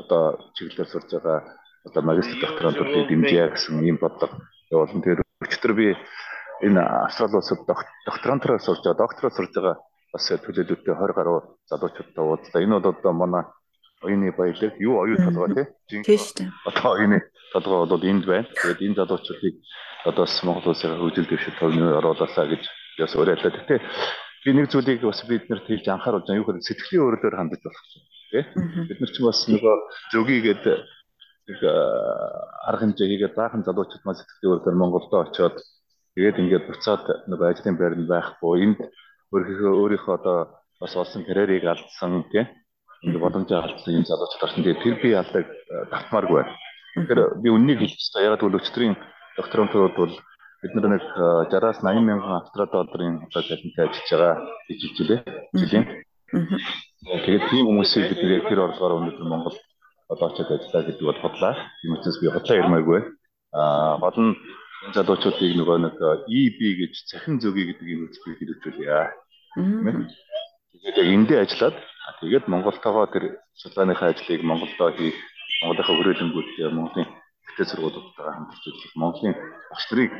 одоо 0.00 0.22
чиглэлээр 0.56 0.88
сурж 0.88 1.08
байгаа 1.12 1.38
одоо 1.84 2.02
магистр 2.02 2.40
докторантуудыг 2.40 3.08
дэмжиж 3.08 3.52
гэсэн 3.52 3.84
ийм 3.84 3.98
бодлого 4.00 4.40
явуулсан. 4.72 5.00
Тэгэхээр 5.02 5.22
өчтөр 5.44 5.72
би 5.76 5.86
энэ 6.64 6.80
Австрали 6.80 7.36
улсад 7.36 7.60
докторантураа 8.06 8.58
сурж 8.58 8.80
байгаа, 8.84 9.04
доктороо 9.04 9.30
сурж 9.30 9.52
байгаа 9.52 9.76
бас 10.12 10.30
төлөөлөлтөй 10.30 10.94
20 10.94 11.16
гаруй 11.18 11.40
залуучуудтай 11.68 12.24
уулзлаа. 12.24 12.62
Энэ 12.62 12.80
бол 12.80 12.94
одоо 12.94 13.12
манай 13.12 13.44
оюуны 14.02 14.32
баялаг 14.32 14.72
юу 14.78 15.02
оюу 15.02 15.16
толгой 15.18 15.54
дээ. 15.54 15.68
Одоо 16.64 16.88
оюуны 16.96 17.18
толгой 17.52 17.86
бол 17.86 18.04
энд 18.04 18.24
байна. 18.24 18.48
Тэгээд 18.62 18.80
энэ 18.86 18.98
залуучуудыг 19.00 19.54
одоо 20.04 20.24
бас 20.24 20.42
Монгол 20.44 20.72
улсын 20.72 20.96
хөгжил 20.96 21.28
дэвшил 21.28 21.58
төвний 21.58 21.92
оруулаасаа 21.98 22.46
гэж 22.48 22.62
бас 22.98 23.14
уриаллаа. 23.16 23.52
Гэтэ 23.52 23.80
би 24.44 24.50
нэг 24.52 24.68
зүйлийг 24.70 25.00
бас 25.02 25.24
бид 25.28 25.48
нарт 25.48 25.66
хэлж 25.66 25.88
анхааруулж 25.88 26.28
байгаа 26.28 26.40
юу 26.40 26.46
гэхээр 26.46 26.68
сэтгэлийн 26.68 27.04
өөрлөөр 27.04 27.36
хандаж 27.36 27.60
болох 27.64 27.84
тий. 28.30 28.44
Бид 28.88 28.98
нар 29.00 29.10
ч 29.10 29.16
бас 29.24 29.38
нөгөө 29.48 29.74
зөвгийгээд 30.12 30.64
арга 32.68 32.80
хэмжээ 32.80 33.08
хийгээд 33.08 33.34
баахан 33.36 33.64
залуучууд 33.64 34.04
маань 34.04 34.18
сэтгэлийн 34.18 34.52
өөрлөөр 34.52 34.76
Монголдо 34.80 35.16
очиод 35.20 35.56
тэгээд 36.16 36.40
ингээд 36.40 36.64
буцаад 36.68 37.04
нөгөө 37.28 37.46
ажлын 37.52 37.76
байранд 37.76 38.08
байхгүй 38.08 38.54
энд 38.64 38.80
өөрийнхөө 39.34 39.72
өөрийнхөө 39.82 40.14
одоо 40.18 40.38
бас 40.80 40.92
олсон 40.96 41.22
карьерийг 41.28 41.64
алдсан 41.68 42.24
тий 42.32 42.44
ингээд 43.04 43.24
боломжоо 43.24 43.60
алдсан 43.60 43.92
юм 43.92 44.04
залуучууд 44.08 44.44
орсон. 44.44 44.64
Тэгээд 44.64 44.82
тэр 44.82 44.96
би 45.02 45.08
алдаг 45.12 45.46
давтмааргүй 45.92 46.36
байна. 46.40 46.56
Тэгэхээр 46.96 47.20
би 47.44 47.48
үннийг 47.52 47.78
хэлж 47.84 48.00
байгаа. 48.14 48.32
Яг 48.32 48.40
бол 48.40 48.58
өчтөрийн 48.58 48.96
докторантурууд 49.36 49.94
бол 50.00 50.14
бид 50.64 50.72
нар 50.74 50.88
нэг 50.96 51.04
60-аас 51.52 51.78
80 51.84 52.08
мянган 52.08 52.40
австрал 52.40 52.70
долларын 52.72 53.20
одоо 53.28 53.42
цалинтай 53.44 53.84
ажиллаж 53.84 54.08
байгаа 54.08 54.34
гэж 54.68 54.80
хэлжээ. 54.80 55.20
Жилийн. 55.60 55.84
Тэгээд 57.24 57.44
тийм 57.52 57.64
хүмүүсийг 57.68 58.08
бид 58.08 58.20
нэр 58.24 58.42
тэр 58.48 58.60
орлогоор 58.64 58.96
өнөөдөр 58.96 59.28
Монгол 59.28 59.56
одоо 60.14 60.30
очиод 60.30 60.50
ажиллаа 60.50 60.82
гэдэг 60.86 61.04
бол 61.04 61.20
бодлаа. 61.22 61.54
Тийм 61.82 61.92
учраас 61.98 62.18
би 62.22 62.30
хотлоо 62.30 62.56
ярмаагүй. 62.62 63.00
Аа 63.52 63.98
гол 63.98 64.18
нь 64.22 64.32
энэ 64.86 64.94
залуучуудыг 64.94 65.52
нөгөө 65.58 65.78
нэг 65.82 65.96
EB 66.30 66.58
гэж 66.80 66.94
цахин 67.10 67.42
зөгийг 67.42 67.74
гэдэг 67.74 67.88
юм 67.94 68.06
үзбийг 68.06 68.38
хэрэгжүүлье. 68.38 69.10
Тэгээд 70.74 70.96
яг 71.02 71.08
эндээ 71.14 71.40
ажиллаад 71.42 71.76
тэгээд 72.20 72.50
Монголтойгоо 72.52 73.06
тэр 73.10 73.24
судалгааныхаа 73.58 74.12
ажлыг 74.12 74.42
Монголдоо 74.42 74.90
хийх, 74.98 75.16
Монголынхаа 75.62 75.96
хүрээлэнгүүдтэй 75.96 76.68
Монголын 76.68 77.08
ихтэй 77.48 77.66
сургуулиудтайгаа 77.70 78.34
хамтарч 78.34 78.64
ажиллах, 78.66 78.94
Монголын 78.98 79.34
багш 79.70 79.84
нарыг 79.88 80.12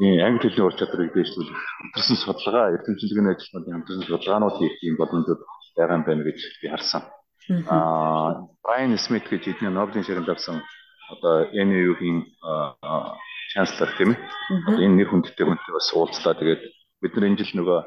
англи 0.00 0.48
хэлний 0.48 0.64
ур 0.64 0.74
чадварыг 0.74 1.12
дэвшүүлэх, 1.12 1.60
хамтарсан 1.78 2.16
судалгаа, 2.16 2.72
эрдэмтдийн 2.74 3.30
ажилтнуудын 3.30 3.74
хамтарсан 3.76 4.06
судалгаанууд 4.08 4.56
хийх 4.58 4.74
юм 4.88 4.96
боломжууд 4.96 5.40
байгаа 5.76 5.96
юм 6.00 6.04
байна 6.08 6.24
гэж 6.24 6.38
би 6.62 6.66
харсан. 6.72 7.02
Аа, 7.48 8.46
Брайан 8.62 8.98
Смит 8.98 9.28
гэж 9.28 9.48
эдний 9.48 9.70
Нобелийн 9.72 10.04
шагналд 10.04 10.28
авсан 10.28 10.62
одоо 11.10 11.48
NU-ийн 11.52 12.26
chancellor 13.52 13.90
тийм 13.98 14.14
ээ. 14.14 14.20
Энэ 14.78 14.96
нэр 15.00 15.08
хүндтэй 15.10 15.44
хүнтэй 15.46 15.72
бас 15.74 15.88
уулзлаа. 15.96 16.34
Тэгээд 16.36 16.62
бид 17.02 17.12
нар 17.16 17.26
энэ 17.26 17.40
жил 17.40 17.52
нөгөө 17.58 17.78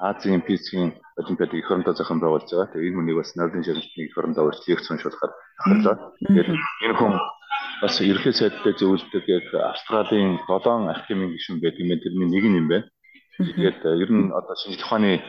Азийн 0.00 0.40
физикийн 0.46 0.96
олимпиадыг 1.20 1.60
эх 1.60 1.70
орондоо 1.70 1.92
зохион 1.92 2.20
байгуулж 2.22 2.48
байгаа. 2.48 2.72
Тэгээд 2.72 2.88
энэ 2.88 2.96
хүнийг 2.96 3.18
бас 3.20 3.36
Нобелийн 3.36 3.66
шагналыг 3.66 4.08
эх 4.08 4.16
орондоо 4.16 4.44
урьж 4.48 4.62
лекц 4.64 4.86
уншуулахаар 4.88 5.32
тохирлоо. 5.58 5.96
Тэгээд 6.24 6.48
энэ 6.86 6.96
хүн 6.96 7.14
бас 7.82 7.94
ерхий 8.00 8.32
сайдтай 8.32 8.72
зөвлөдөг 8.80 9.24
яг 9.28 9.46
Австралийн 9.52 10.40
7 10.48 10.88
архимын 10.94 11.34
гишүүн 11.36 11.60
байдаг 11.60 11.82
юм. 11.84 11.92
Тэрний 12.00 12.28
нэг 12.32 12.44
нь 12.48 12.58
юм 12.60 12.66
байна. 12.72 12.86
Тэгээд 13.36 13.80
ер 13.84 14.10
нь 14.12 14.32
одоо 14.32 14.56
шинжлэх 14.56 14.88
ухааны 14.88 15.20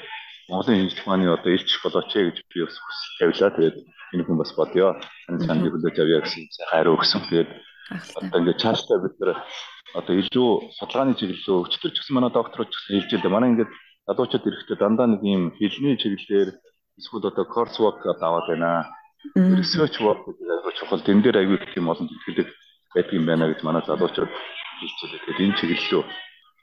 Монголын 0.51 0.91
ухааны 0.91 1.31
одоо 1.31 1.51
илч 1.55 1.71
болооч 1.79 2.11
ээ 2.11 2.27
гэж 2.27 2.37
би 2.51 2.59
бас 2.67 2.75
хүсэл 2.75 3.15
тавилаа. 3.23 3.51
Тэгээд 3.55 3.77
энэ 4.11 4.23
хүн 4.27 4.35
бас 4.35 4.51
бодё. 4.59 4.99
Таны 5.23 5.39
чанд 5.47 5.63
хүлээж 5.63 5.95
авъя 5.95 6.19
гэсэн 6.27 6.43
хариу 6.67 6.99
өгсөн. 6.99 7.23
Тэгээд 7.31 7.49
одоо 8.19 8.37
ингээд 8.43 8.59
цаашдаа 8.59 8.99
бид 8.99 9.15
нэр 9.15 9.31
одоо 9.95 10.13
илүү 10.19 10.49
судалгааны 10.75 11.15
чиглэлөө 11.15 11.57
өчтөр 11.71 11.91
ч 11.95 11.97
гэсэн 12.03 12.15
манай 12.19 12.31
докторууд 12.35 12.67
ч 12.67 12.75
гэсэн 12.75 12.95
хэлж 12.99 13.11
байлаа. 13.15 13.31
Манай 13.31 13.49
ингээд 13.55 13.71
залуучууд 14.11 14.47
ирэхдээ 14.51 14.77
дандаа 14.83 15.07
нэг 15.07 15.21
юм 15.23 15.43
хэлний 15.55 15.95
чиглэлээр 15.95 16.49
эсвэл 16.99 17.31
одоо 17.31 17.45
course 17.47 17.79
work 17.79 18.03
аваад 18.03 18.47
байна. 18.51 18.91
Research 19.55 20.03
work 20.03 20.27
гэдэг 20.27 20.51
аягүй 20.51 20.73
чухал. 20.75 20.99
Тэн 20.99 21.23
дээр 21.23 21.39
аягүй 21.39 21.63
их 21.63 21.79
юм 21.79 21.87
олон 21.87 22.11
тэтгэлэг 22.11 22.49
байдаг 22.91 23.15
юм 23.15 23.23
байна 23.23 23.47
гэж 23.47 23.59
манай 23.63 23.83
залуучууд 23.87 24.27
хэлж 24.27 24.97
байлаа. 24.99 25.23
Тэгээд 25.23 25.43
энэ 25.47 25.57
чиглэлөө 25.63 26.03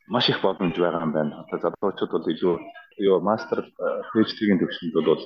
маш 0.09 0.29
их 0.29 0.41
боломж 0.41 0.75
байгаа 0.77 1.05
юм 1.05 1.13
байна. 1.13 1.45
Одоо 1.53 1.73
залуучууд 1.73 2.13
бол 2.13 2.27
илүү 2.33 2.55
юу 2.99 3.21
мастер 3.21 3.63
PhD-ийн 4.11 4.59
төвшөнд 4.59 4.95
бол 5.07 5.23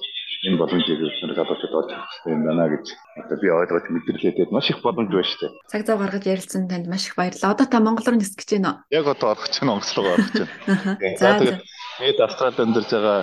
энэ 0.47 0.59
боломжийг 0.59 1.01
өснөр 1.01 1.33
залуучууд 1.39 1.75
олж 1.81 1.91
авах 1.95 2.11
хэрэгтэй 2.11 2.35
юм 2.35 2.43
байна 2.47 2.65
гэж 2.69 2.87
одоо 3.23 3.37
би 3.39 3.49
ойлгож 3.49 3.87
мэдрэлээдээд 3.89 4.51
маш 4.51 4.67
их 4.71 4.83
боломж 4.83 5.11
байна 5.15 5.29
шүү 5.31 5.41
дээ. 5.41 5.53
Цаг 5.71 5.83
зав 5.87 5.99
гаргаж 6.03 6.25
ярилцсан 6.27 6.69
танд 6.69 6.87
маш 6.91 7.07
их 7.07 7.15
баярлалаа. 7.17 7.55
Одоо 7.55 7.67
та 7.71 7.79
Монгол 7.81 8.07
руу 8.11 8.19
нисэх 8.19 8.37
гэж 8.37 8.51
байна 8.59 8.71
уу? 8.71 8.79
Яг 8.91 9.07
одоо 9.07 9.29
орох 9.33 9.45
гэж 9.47 9.55
байна, 9.63 9.71
Монгол 9.73 9.93
руу 9.97 10.09
орох 10.13 10.29
гэж 10.35 10.39
байна. 10.43 11.19
За 11.23 11.31
тэгээд 11.39 11.61
хэд 12.03 12.19
Австралид 12.27 12.59
амьдарч 12.61 12.91
байгаа 12.91 13.21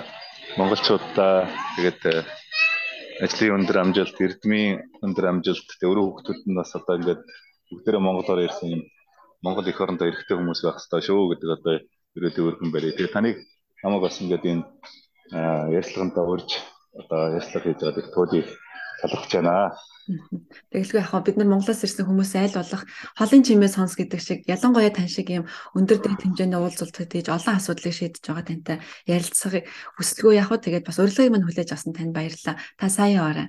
монголчуудаа 0.58 1.34
тэгээд 1.76 2.00
э, 2.10 2.24
ажлын 3.22 3.54
өндөр 3.60 3.76
амжилт, 3.84 4.16
эрдмийн 4.18 4.82
өндөр 5.04 5.26
амжилт, 5.30 5.68
тэгээд 5.68 5.86
өөрөө 5.86 6.04
хүүхдүүд 6.08 6.40
нь 6.48 6.58
бас 6.58 6.72
одоо 6.74 6.94
ингээд 6.98 7.22
бүгдээрээ 7.70 8.02
монголоор 8.02 8.40
ирсэн 8.48 8.68
юм 8.74 8.82
Монгол 9.42 9.68
эх 9.68 9.80
орондоо 9.80 10.06
эрэгтэй 10.08 10.36
хүмүүс 10.36 10.60
байх 10.62 10.76
хэрэгтэй 10.76 11.02
шүү 11.08 11.22
гэдэг 11.32 11.50
одоо 11.56 11.74
ерөөдөө 12.16 12.44
өргөн 12.48 12.70
барья. 12.72 12.92
Тэгээд 12.92 13.14
таныг 13.16 13.36
намайг 13.82 14.02
бас 14.04 14.20
ингээд 14.20 14.44
энэ 14.44 14.64
ярьцлагантаа 15.78 16.24
урьж 16.28 16.50
одоо 17.00 17.20
ярьцлага 17.38 17.66
хийж 17.66 17.80
байгаа 17.80 18.02
их 18.04 18.12
туйлыг 18.12 18.48
талархаж 19.00 19.32
байна. 19.32 19.72
Тэгэлгүй 20.74 20.98
яг 21.00 21.12
бид 21.22 21.36
нар 21.38 21.48
Монголоос 21.48 21.86
ирсэн 21.86 22.04
хүмүүс 22.04 22.34
айл 22.34 22.58
болох 22.58 22.82
холын 23.14 23.42
чимээ 23.46 23.70
сонс 23.70 23.94
гэдэг 23.94 24.20
шиг 24.20 24.40
ялангуяа 24.50 24.90
тань 24.90 25.06
шиг 25.06 25.30
юм 25.30 25.46
өндөр 25.78 26.02
дэд 26.02 26.18
хэмжээний 26.18 26.58
уулзалт 26.58 26.98
хийж 26.98 27.30
олон 27.30 27.54
асуудлыг 27.54 27.94
шийдэж 27.94 28.24
байгаа 28.26 28.46
тантай 28.46 28.76
ярилцахыг 29.06 29.70
хүсэлгүй 29.96 30.34
яг 30.34 30.50
хөө 30.50 30.58
тэгээд 30.66 30.88
бас 30.88 30.98
урилгыг 30.98 31.30
мань 31.30 31.46
хүлээж 31.46 31.70
авсан 31.70 31.94
танд 31.94 32.10
баярлалаа. 32.10 32.58
Та 32.74 32.90
сайн 32.90 33.22
яваарай. 33.22 33.46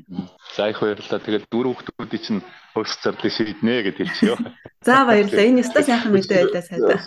За 0.53 0.69
их 0.69 0.77
баярлалаа. 0.77 1.19
Тэгээд 1.25 1.50
дөрөв 1.50 1.81
хүмүүсийн 1.81 2.21
чинь 2.21 2.41
хөөс 2.77 2.93
зарлыг 3.01 3.33
шийднэ 3.33 3.81
гэж 3.89 3.95
хэлчихё. 3.98 4.38
За 4.81 5.05
баярлалаа. 5.05 5.45
Энэ 5.45 5.61
өстө 5.61 5.85
сайхан 5.85 6.09
мэдээ 6.09 6.50
байлаа 6.50 6.65
сайдаа. 6.65 6.97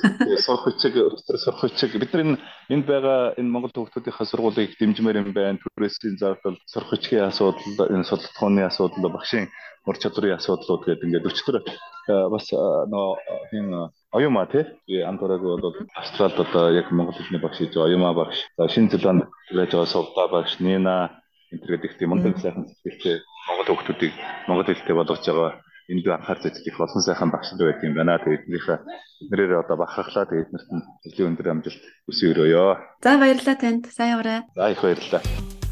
Сурах 0.47 0.63
хүчиг 0.63 0.95
сурах 1.27 1.59
хүчиг 1.59 1.91
бид 1.99 2.13
нар 2.15 2.39
энд 2.71 2.87
байгаа 2.87 3.35
энэ 3.35 3.51
Монгол 3.51 3.75
хүүхдүүдийнхээ 3.75 4.31
сургуулийг 4.31 4.79
дэмжмээр 4.79 5.27
юм 5.27 5.35
байна. 5.35 5.59
Түрээсийн 5.59 6.15
зардал, 6.23 6.55
сурах 6.71 6.95
хүчгийн 6.95 7.27
асуудал, 7.35 7.91
энэ 7.91 8.07
судалгааны 8.07 8.63
асуудал, 8.71 9.11
багшийн 9.11 9.51
ур 9.91 9.99
чадрын 9.99 10.39
асуудлууд 10.39 10.87
гэдэг 10.87 11.03
ингээд 11.03 11.29
өчтөр 11.29 11.57
бас 12.33 12.47
нөгөө 12.55 13.13
хин 13.51 13.67
оюума 14.17 14.47
тий 14.49 14.65
андуураг 15.03 15.43
бол 15.43 15.75
австралид 15.99 16.41
одоо 16.41 16.73
яг 16.73 16.89
монгол 16.95 17.19
хэлний 17.19 17.43
багш 17.43 17.59
хийж 17.59 17.75
байгаа 17.75 17.91
оюума 17.91 18.15
багш. 18.15 18.39
За 18.57 18.69
шинэ 18.69 18.95
зеланд 18.97 19.27
байж 19.53 19.75
байгаа 19.75 19.91
сувда 19.91 20.31
багш 20.31 20.57
Нина 20.61 21.21
энэ 21.53 21.61
төр 21.61 21.71
гэдэг 21.77 21.99
тийм 21.99 22.15
мундаг 22.15 22.39
сайхан 22.41 22.65
сэтгэлтэй 22.71 23.21
монгол 23.49 23.69
хүүхдүүдийг 23.77 24.15
монгол 24.49 24.69
хэлтэй 24.71 24.95
болгож 24.97 25.21
байгаа 25.27 25.64
энд 25.89 26.07
анхаар 26.09 26.41
зэжих 26.41 26.67
их 26.67 26.81
олон 26.81 27.03
сайхан 27.03 27.31
багш 27.31 27.53
нар 27.53 27.73
байдаг 27.73 27.85
юм 27.85 27.95
байна. 27.95 28.19
Тэгээд 28.19 28.45
эднийхээ 28.49 28.79
эднэрээр 29.29 29.63
одоо 29.65 29.77
бахархлаа 29.77 30.25
тэгээд 30.27 30.49
эднэрт 30.49 30.71
нь 30.73 30.85
жилийн 31.05 31.29
өндөр 31.35 31.49
амжилт 31.53 31.83
хүсье 32.07 32.33
өрөөё. 32.33 32.65
За 33.05 33.19
баярлалаа 33.21 33.57
танд. 33.61 33.85
Сайн 33.93 34.17
яваарай. 34.17 34.41
За 34.57 34.71
их 34.73 34.81
баярлалаа. 34.81 35.23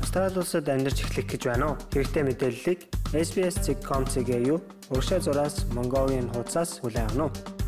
Австрали 0.02 0.38
улсад 0.38 0.68
амьдарч 0.68 0.98
эхлэх 1.06 1.26
гэж 1.30 1.42
байна 1.48 1.72
уу? 1.72 1.80
Хэрэгтэй 1.94 2.22
мэдээллийг 2.26 2.80
SBS.com.cg 3.16 4.30
юу? 4.44 4.60
Урагшаа 4.92 5.20
зураас 5.24 5.64
Mongolian 5.72 6.28
хуудасаас 6.34 6.82
хүлээн 6.84 7.08
авах 7.16 7.32
нь. 7.32 7.61